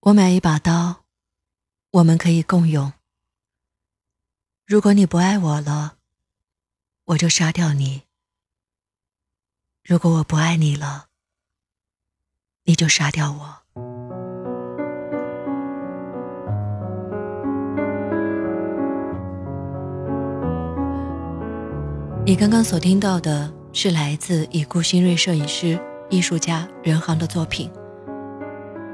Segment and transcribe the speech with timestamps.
[0.00, 1.04] 我买一把刀，
[1.90, 2.92] 我们可以共用。
[4.64, 5.96] 如果你不爱我了，
[7.06, 8.02] 我就杀掉你；
[9.82, 11.06] 如果我不爱你了，
[12.64, 13.62] 你就杀掉我。
[22.24, 27.70] 你刚刚所听到的是来自已故新锐摄影师、艺术家任航的作品。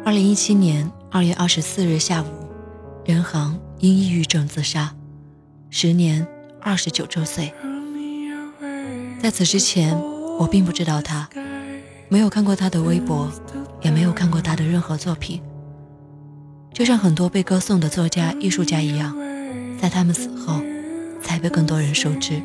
[0.05, 2.27] 二零一七年二月二十四日下午，
[3.05, 4.93] 任航因抑郁症自杀，
[5.71, 6.27] 时年
[6.61, 7.55] 二十九周岁。
[9.23, 9.97] 在此之前，
[10.41, 11.29] 我并不知道他，
[12.09, 13.31] 没有看过他的微博，
[13.81, 15.41] 也没有看过他的任何作品。
[16.73, 19.17] 就像很多被歌颂的作家、艺术家一样，
[19.81, 20.61] 在他们死后，
[21.23, 22.43] 才被更多人熟知。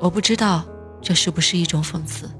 [0.00, 0.64] 我不知道
[1.02, 2.30] 这是不是一种讽刺。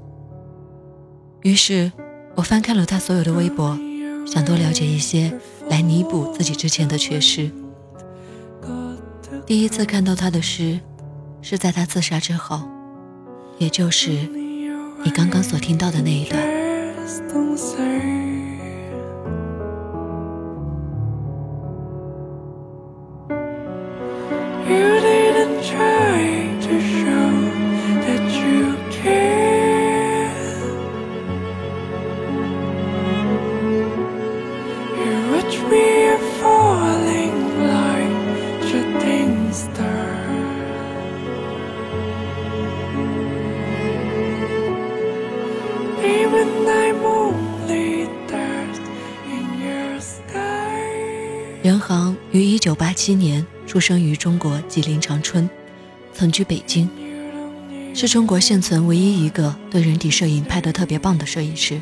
[1.43, 1.91] 于是，
[2.33, 3.77] 我翻看了他所有的微博，
[4.31, 5.33] 想多了解一些，
[5.69, 7.49] 来弥补自己之前的缺失。
[9.45, 10.79] 第一次看到他的诗，
[11.41, 12.61] 是在他自杀之后，
[13.57, 14.11] 也就是
[15.03, 16.58] 你刚刚所听到的那一段。
[53.69, 55.47] 出生于中国吉林长春，
[56.11, 56.89] 曾居北京，
[57.93, 61.79] 是中国现存唯一一个对人体摄影拍得特别棒的摄影师。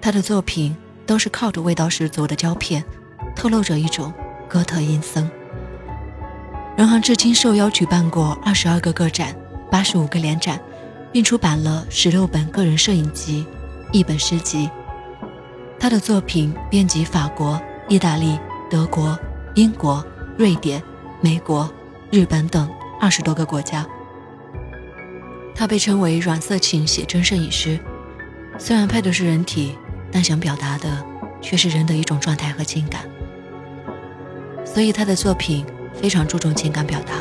[0.00, 0.74] 他的作品
[1.04, 2.82] 都是靠着味道十足的胶片，
[3.36, 4.10] 透露着一种
[4.48, 5.30] 哥特阴森。
[6.78, 9.36] 任航至今受邀举办过二十二个个展、
[9.70, 10.58] 八十五个联展，
[11.12, 13.44] 并出版了十六本个人摄影集、
[13.92, 14.70] 一本诗集。
[15.78, 18.38] 他的作品遍及法国、意大利。
[18.68, 19.16] 德国、
[19.54, 20.04] 英国、
[20.38, 20.82] 瑞典、
[21.22, 21.72] 美国、
[22.10, 22.70] 日本等
[23.00, 23.86] 二十多个国家。
[25.54, 27.80] 他被称为“软色情写真摄影师”，
[28.60, 29.78] 虽然拍的是人体，
[30.12, 31.02] 但想表达的
[31.40, 33.08] 却是人的一种状态和情感。
[34.62, 35.64] 所以他的作品
[35.94, 37.14] 非常注重情感表达。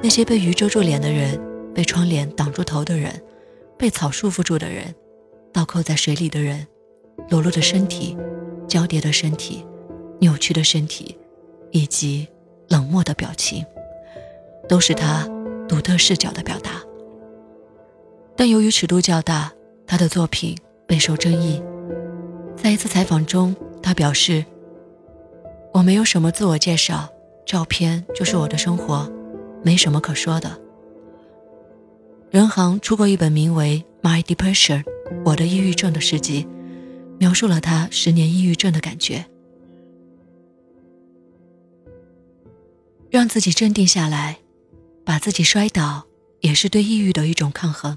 [0.00, 1.40] 那些被鱼遮住脸的人，
[1.74, 3.12] 被窗帘挡住头的人。
[3.76, 4.94] 被草束缚住的人，
[5.52, 6.66] 倒扣在水里的人，
[7.28, 8.16] 裸露的身体，
[8.68, 9.64] 交叠的身体，
[10.20, 11.16] 扭曲的身体，
[11.70, 12.26] 以及
[12.68, 13.64] 冷漠的表情，
[14.68, 15.28] 都是他
[15.68, 16.82] 独特视角的表达。
[18.36, 19.52] 但由于尺度较大，
[19.86, 20.56] 他的作品
[20.86, 21.62] 备受争议。
[22.56, 24.44] 在一次采访中，他表示
[25.74, 27.08] ：“我没有什么自我介绍，
[27.44, 29.10] 照片就是我的生活，
[29.62, 30.58] 没什么可说的。”
[32.30, 34.82] 任航出过一本名为《My Depression》
[35.24, 36.46] 我的抑郁症的诗集，
[37.18, 39.24] 描述了他十年抑郁症的感觉。
[43.10, 44.38] 让自己镇定下来，
[45.04, 46.04] 把自己摔倒，
[46.40, 47.96] 也是对抑郁的一种抗衡。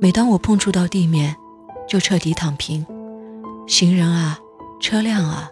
[0.00, 1.36] 每当我碰触到地面，
[1.88, 2.86] 就彻底躺平，
[3.66, 4.38] 行人啊，
[4.80, 5.50] 车辆啊，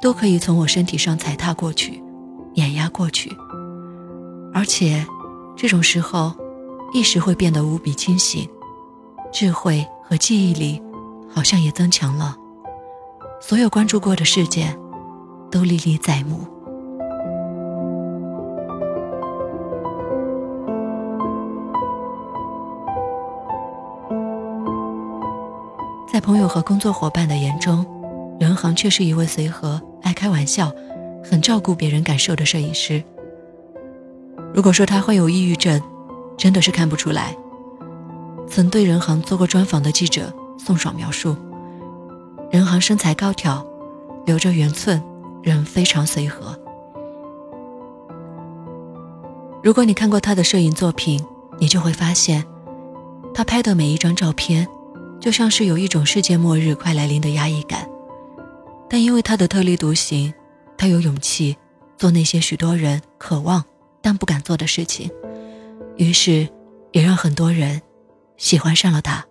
[0.00, 2.02] 都可以从我身体上踩踏过去，
[2.54, 3.30] 碾压过去。
[4.54, 5.06] 而且，
[5.56, 6.34] 这种时候。
[6.90, 8.48] 意识会变得无比清醒，
[9.30, 10.82] 智慧和记忆力
[11.28, 12.36] 好像也增强了。
[13.40, 14.76] 所有关注过的事件
[15.50, 16.40] 都历历在目。
[26.10, 27.86] 在朋友和工作伙伴的眼中，
[28.40, 30.72] 任航却是一位随和、爱开玩笑、
[31.22, 33.02] 很照顾别人感受的摄影师。
[34.52, 35.80] 如果说他患有抑郁症，
[36.36, 37.36] 真的是看不出来。
[38.50, 41.36] 曾对任航做过专访的记者宋爽描述，
[42.50, 43.64] 任航身材高挑，
[44.26, 45.02] 留着圆寸，
[45.42, 46.58] 人非常随和。
[49.62, 51.24] 如果你看过他的摄影作品，
[51.58, 52.44] 你就会发现，
[53.34, 54.66] 他拍的每一张照片，
[55.20, 57.88] 就像是有一种世界末日快来临的压抑感。
[58.88, 60.32] 但因为他的特立独行，
[60.76, 61.56] 他有勇气
[61.96, 63.62] 做那些许多人渴望
[64.00, 65.10] 但不敢做的事情。
[65.96, 66.48] 于是，
[66.92, 67.82] 也让很多人
[68.38, 69.22] 喜欢上了他。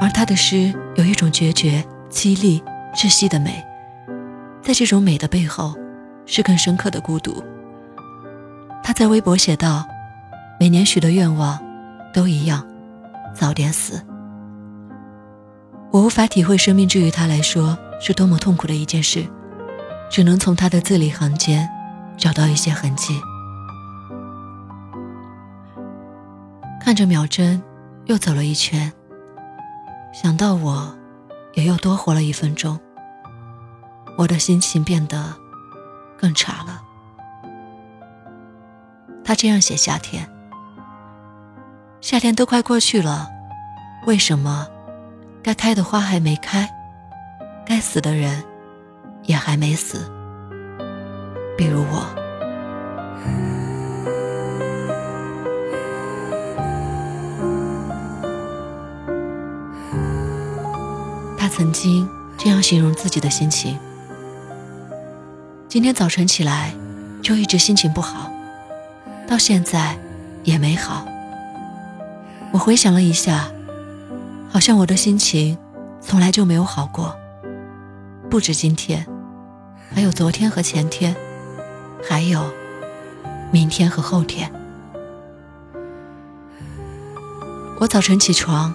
[0.00, 2.62] 而他的诗有一种决绝、凄厉、
[2.94, 3.62] 窒息的美，
[4.62, 5.74] 在这种美的背后，
[6.24, 7.42] 是更深刻的孤独。
[8.82, 9.86] 他在微博写道
[10.60, 11.58] ：“每年许的愿望，
[12.12, 12.66] 都一样，
[13.34, 14.00] 早点死。”
[15.90, 19.24] 我无法体会生命，对于他来说是多么痛苦的一件事，
[20.10, 21.68] 只能从他的字里行间
[22.16, 23.20] 找到一些痕迹。
[26.80, 27.62] 看着秒针，
[28.04, 28.92] 又走了一圈，
[30.12, 30.94] 想到我，
[31.54, 32.78] 也又多活了一分钟。
[34.16, 35.34] 我的心情变得
[36.18, 36.82] 更差了。
[39.24, 40.28] 他这样写：夏天，
[42.02, 43.28] 夏天都快过去了，
[44.06, 44.68] 为什么
[45.42, 46.70] 该开的花还没开，
[47.64, 48.44] 该死的人
[49.26, 50.10] 也还没死？
[51.56, 52.06] 比如我。
[61.36, 63.78] 他曾经这样形容自己的心情：
[65.68, 66.74] 今天早晨起来
[67.22, 68.32] 就一直心情不好，
[69.26, 69.96] 到现在
[70.42, 71.06] 也没好。
[72.52, 73.50] 我回想了一下，
[74.48, 75.58] 好像我的心情
[76.00, 77.14] 从来就没有好过。
[78.30, 79.06] 不止今天，
[79.94, 81.14] 还有昨天和前天，
[82.02, 82.52] 还有
[83.52, 84.52] 明天和后天。
[87.78, 88.74] 我早晨起床，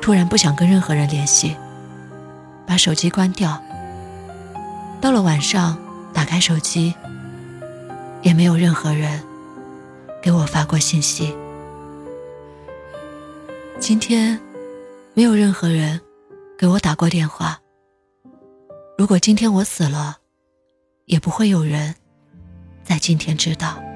[0.00, 1.56] 突然不想跟任何人联系。
[2.66, 3.62] 把手机关掉。
[5.00, 5.76] 到了晚上，
[6.12, 6.94] 打开手机，
[8.22, 9.22] 也没有任何人
[10.22, 11.36] 给我发过信息。
[13.78, 14.40] 今天，
[15.12, 16.00] 没有任何人
[16.56, 17.60] 给我打过电话。
[18.96, 20.16] 如果今天我死了，
[21.06, 21.94] 也不会有人
[22.82, 23.91] 在今天知道。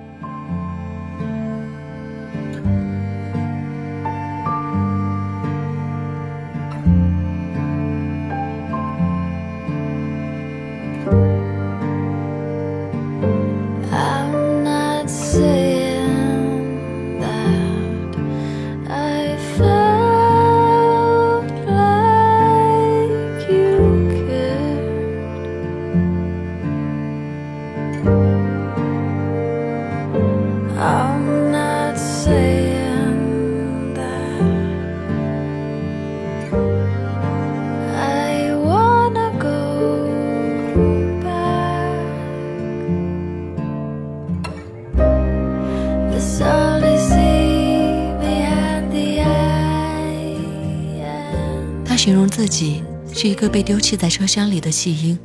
[53.18, 55.18] 是一个被丢弃在车厢里的弃婴。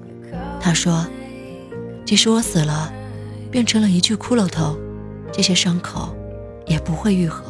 [0.61, 1.05] 他说
[2.07, 2.89] ：“即使我死了，
[3.51, 4.79] 变成了一具骷髅头，
[5.29, 6.15] 这些伤口
[6.65, 7.43] 也不会愈合。”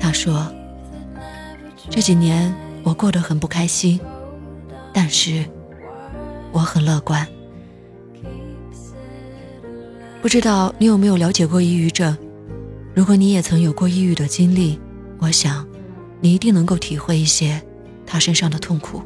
[0.00, 0.50] 他说
[1.90, 2.50] ：“这几年
[2.82, 4.00] 我过得很不开心，
[4.94, 5.44] 但是
[6.50, 7.28] 我很乐观。”
[10.22, 12.16] 不知道你有没有了解过抑郁症？
[12.94, 14.80] 如果你也曾有过抑郁的经历，
[15.18, 15.68] 我想
[16.22, 17.62] 你一定能够体会一些
[18.08, 19.02] 他身上的痛苦。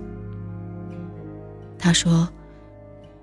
[1.76, 2.28] 他说，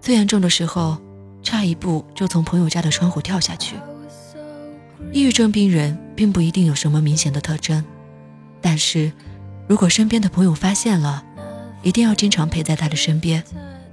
[0.02, 0.98] 最严重的时候，
[1.42, 3.78] 差一步就从朋友家的窗户跳下去。
[5.14, 7.84] 抑郁症病人并不一定有什么明显的特征，
[8.60, 9.12] 但是
[9.66, 11.24] 如果身边的朋友发现了，
[11.82, 13.42] 一定要经常陪在他的身边，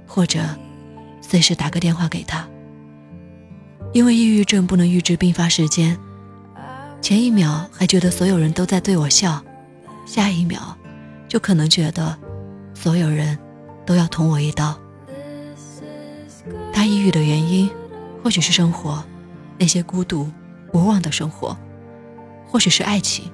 [0.05, 0.41] 或者
[1.21, 2.45] 随时打个电话给他。
[3.93, 5.97] 因为抑郁症不能预知病发时间，
[7.01, 9.41] 前一秒还觉得所有人都在对我笑，
[10.05, 10.77] 下一秒
[11.27, 12.17] 就可能觉得
[12.73, 13.37] 所有人
[13.85, 14.77] 都要捅我一刀。
[16.71, 17.69] 他抑郁的原因，
[18.23, 19.03] 或许是生活
[19.57, 20.29] 那些孤独
[20.73, 21.57] 无望的生活，
[22.47, 23.31] 或许是爱情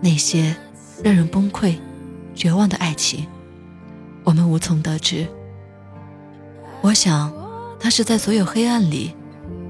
[0.00, 0.56] 那些
[1.02, 1.76] 让人崩溃、
[2.34, 3.26] 绝望的爱情，
[4.24, 5.26] 我们无从得知。
[6.80, 7.32] 我想，
[7.78, 9.14] 他是在所有黑暗里。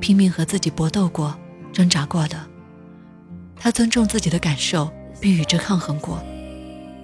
[0.00, 1.36] 拼命和自己搏斗过、
[1.74, 2.40] 挣扎过的，
[3.54, 4.90] 他尊重自己的感受，
[5.20, 6.24] 并与之抗衡过。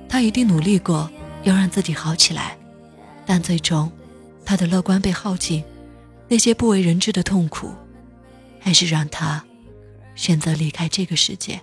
[0.09, 1.11] 他一定努力过
[1.43, 2.57] 要让自己好起来，
[3.25, 3.91] 但最终，
[4.45, 5.63] 他的乐观被耗尽，
[6.29, 7.73] 那些不为人知的痛苦，
[8.61, 9.45] 还是让他
[10.15, 11.61] 选择离开这个世界。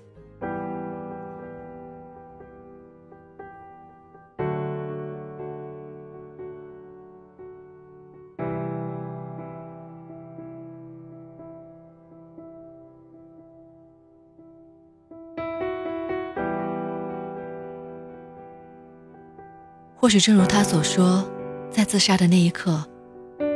[20.13, 21.27] 许正如他所说，
[21.72, 22.88] 在自杀的那一刻，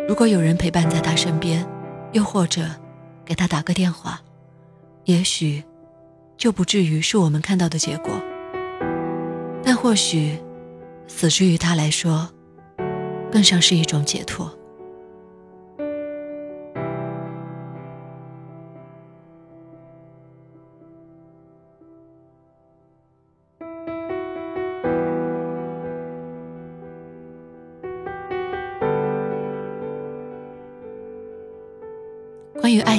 [0.10, 1.64] 如果有人陪伴在他身边，
[2.14, 2.64] 又或者
[3.24, 4.20] 给他打个电话，
[5.04, 5.64] 也许
[6.36, 8.12] 就不至于是我们看到的结果。
[9.64, 10.40] 但或许，
[11.06, 12.28] 死之于他来说，
[13.32, 14.52] 更像是一种解脱。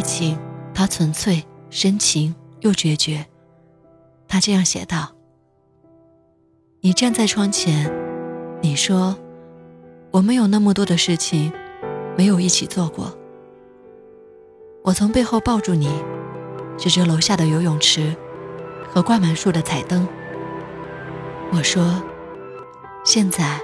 [0.08, 0.38] 情，
[0.72, 3.26] 它纯粹、深情又决绝。
[4.26, 5.12] 他这样写道
[6.80, 7.92] ：“你站在窗前，
[8.62, 9.16] 你说，
[10.10, 11.52] 我们有那么多的事情，
[12.16, 13.16] 没有一起做过。”
[14.82, 15.90] 我从背后抱住你，
[16.78, 18.16] 指着楼下的游泳池
[18.90, 20.08] 和挂满树的彩灯。
[21.52, 22.02] 我说
[23.04, 23.60] ：“现在，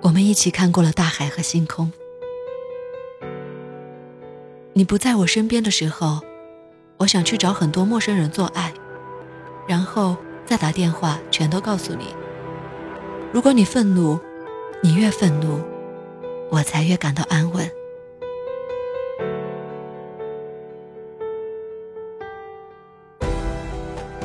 [0.00, 1.92] 我们一起看过了大海和星空。”
[4.76, 6.20] 你不在我身边的时候，
[6.98, 8.74] 我想去找很多陌生人做爱，
[9.66, 10.14] 然后
[10.44, 12.14] 再打电话全都告诉你。
[13.32, 14.20] 如果你愤怒，
[14.82, 15.62] 你越愤怒，
[16.50, 17.70] 我才越感到安稳。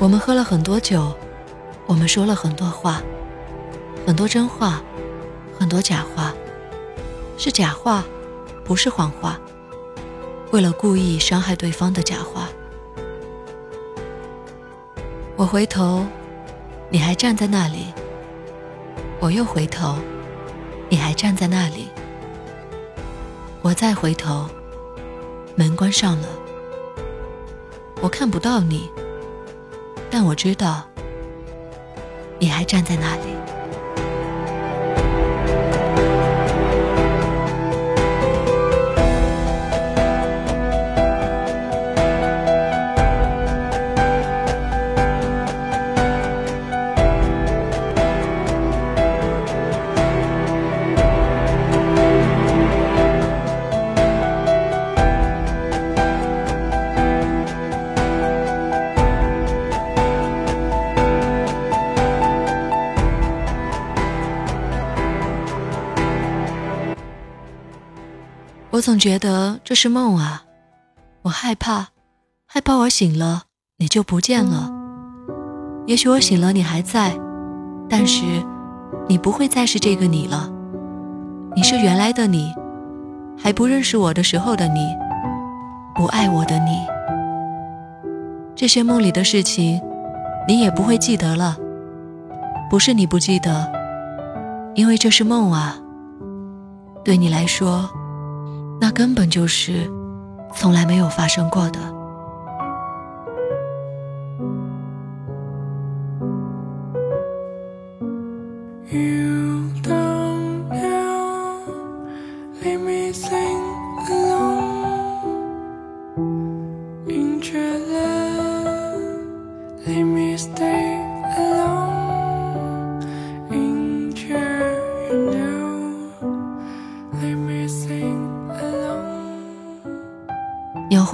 [0.01, 1.13] 我们喝了很多酒，
[1.85, 3.01] 我们说了很多话，
[4.05, 4.81] 很多真话，
[5.57, 6.33] 很多假话，
[7.37, 8.03] 是假话，
[8.65, 9.39] 不是谎话。
[10.51, 12.49] 为了故意伤害对方的假话，
[15.37, 16.05] 我回头，
[16.89, 17.85] 你还站在那里；
[19.21, 19.95] 我又回头，
[20.89, 21.87] 你还站在那里；
[23.61, 24.45] 我再回头，
[25.55, 26.27] 门关上了，
[28.01, 28.89] 我看不到你，
[30.09, 30.83] 但我知道，
[32.39, 33.40] 你还站在那里。
[68.81, 70.41] 我总觉得这是梦啊，
[71.21, 71.89] 我害怕，
[72.47, 73.43] 害怕我醒了
[73.77, 74.71] 你就不见了。
[75.85, 77.15] 也许我醒了你还在，
[77.87, 78.23] 但是
[79.07, 80.51] 你不会再是这个你了。
[81.55, 82.51] 你是原来的你，
[83.37, 84.87] 还不认识我的时候的你，
[85.93, 86.79] 不爱我的你。
[88.55, 89.79] 这些梦里的事情，
[90.47, 91.55] 你也不会记得了。
[92.67, 93.71] 不是你不记得，
[94.73, 95.77] 因为这是梦啊。
[97.05, 97.87] 对你来说。
[98.81, 99.87] 那根本就是
[100.55, 102.00] 从来没有发生过的。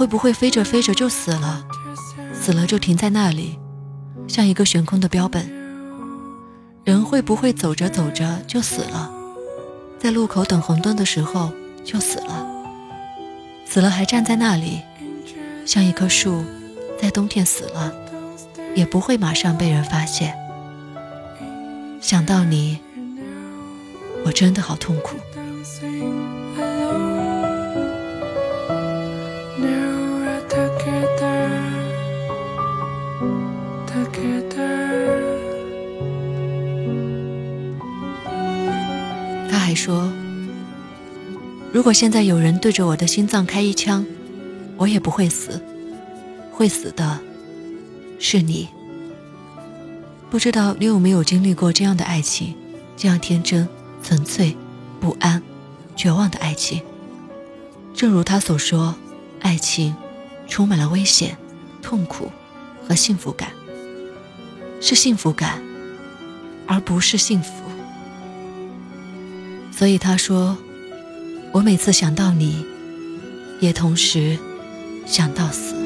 [0.08, 1.64] 不会飞着飞着就死了？
[2.32, 3.58] 死了就停在那里，
[4.26, 5.48] 像一个悬空的标本。
[6.84, 9.10] 人会不会走着走着就死了？
[9.98, 11.52] 在路口等红灯的时候
[11.84, 12.46] 就死了？
[13.66, 14.80] 死了还站在那里，
[15.66, 16.42] 像一棵树，
[16.98, 17.92] 在冬天死了，
[18.74, 20.34] 也不会马上被人发现。
[22.00, 22.78] 想到你，
[24.24, 25.16] 我真的好痛苦。
[39.68, 40.10] 还说，
[41.74, 44.02] 如果现在有人对着我的心脏开一枪，
[44.78, 45.62] 我也不会死，
[46.50, 47.20] 会死的
[48.18, 48.66] 是你。
[50.30, 52.54] 不知道你有没有经历过这样的爱情，
[52.96, 53.68] 这样天真、
[54.02, 54.56] 纯粹、
[55.00, 55.42] 不安、
[55.94, 56.80] 绝望的爱情。
[57.92, 58.94] 正如他所说，
[59.40, 59.94] 爱情
[60.46, 61.36] 充满了危险、
[61.82, 62.32] 痛苦
[62.88, 63.50] 和幸福感，
[64.80, 65.62] 是幸福感，
[66.66, 67.57] 而不是幸福。
[69.78, 70.58] 所以他说
[71.54, 72.66] ：“我每次想到你，
[73.60, 74.36] 也同时
[75.06, 75.77] 想到死。”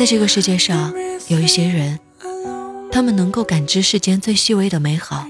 [0.00, 0.94] 在这个世界上，
[1.28, 1.98] 有一些人，
[2.90, 5.26] 他们能够感知世间最细微的美好，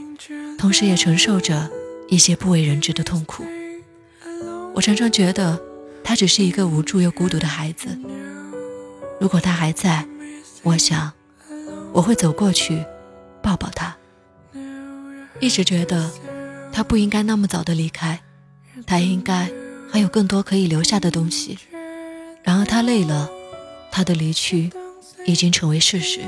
[0.57, 1.69] 同时也承受着
[2.09, 3.45] 一些不为人知的痛苦。
[4.73, 5.61] 我常常觉得，
[6.05, 7.89] 他只是一个无助又孤独的孩子。
[9.21, 10.07] 如果他还在，
[10.63, 11.11] 我想，
[11.93, 12.85] 我会走过去，
[13.43, 13.97] 抱抱他。
[15.41, 16.09] 一直觉得
[16.73, 18.21] 他不应该那么早的离开，
[18.87, 19.51] 他应该
[19.91, 21.59] 还有更多可以留下的东西。
[22.45, 23.29] 然而他累了，
[23.91, 24.71] 他的离去
[25.27, 26.21] 已经成为事实。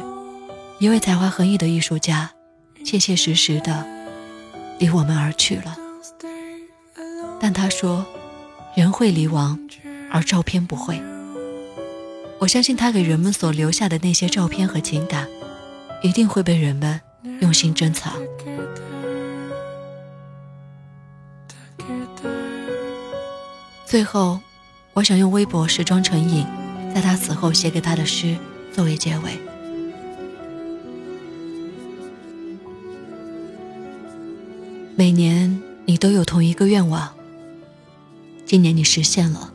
[0.78, 2.32] 一位才华横溢的艺术家，
[2.84, 3.86] 切切实实的
[4.78, 5.76] 离我们而去了。
[7.40, 8.04] 但他说，
[8.74, 9.58] 人会离亡，
[10.10, 11.00] 而照片不会。
[12.40, 15.28] 我相信他给人们所留下的那些照片和情感，
[16.02, 17.00] 一定会被人们
[17.40, 18.12] 用心珍藏。
[23.86, 24.40] 最后，
[24.94, 26.46] 我想用微博时装成影，
[26.92, 28.36] 在他死后写给他的诗
[28.72, 29.38] 作为结尾。
[34.94, 37.08] 每年你都有同一个愿望，
[38.44, 39.52] 今年你实现了。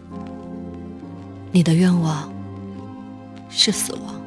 [1.51, 2.35] 你的愿望。
[3.49, 4.21] 是死亡，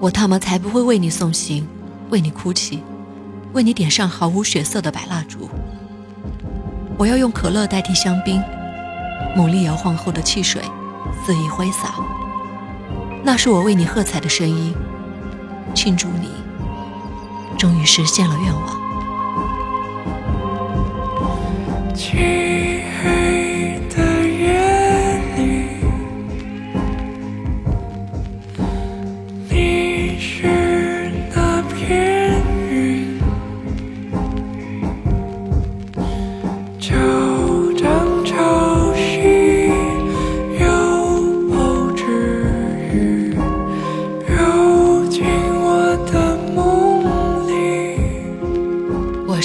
[0.00, 1.64] 我他妈才不会为你送行，
[2.10, 2.82] 为你哭泣，
[3.52, 5.48] 为你点上毫无血色的白蜡烛。
[6.96, 8.42] 我要用可乐代替香槟，
[9.36, 10.62] 猛力摇晃后的汽水
[11.24, 11.94] 肆意挥洒，
[13.24, 14.74] 那是我为你喝彩的声音，
[15.74, 16.30] 庆祝你
[17.58, 18.86] 终于实现了愿望。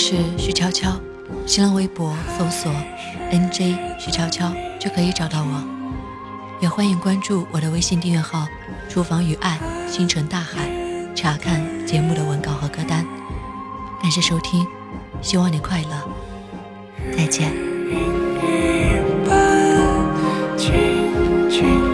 [0.03, 0.99] 是徐悄悄
[1.45, 2.71] 新浪微博搜索
[3.31, 5.63] “nj 徐悄悄”就可以找到我，
[6.59, 8.47] 也欢迎关注我的微信订阅号
[8.89, 10.67] “厨房与爱星辰大海”，
[11.13, 13.05] 查看节目的文稿和歌单。
[14.01, 14.65] 感谢收听，
[15.21, 16.09] 希望你快乐，
[17.15, 17.51] 再见。
[20.57, 21.90] 去。